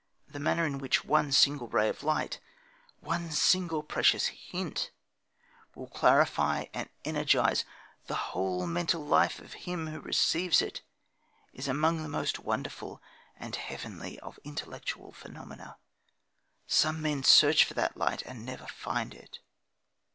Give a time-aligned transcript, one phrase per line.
[0.27, 2.39] The manner in which one single ray of light,
[3.01, 4.89] one single precious hint,
[5.75, 7.65] will clarify and energise
[8.07, 10.81] the whole mental life of him who receives it,
[11.53, 12.99] is among the most wonderful
[13.37, 15.77] and heavenly of intellectual phenomena.
[16.65, 19.37] Some men search for that light and never find it.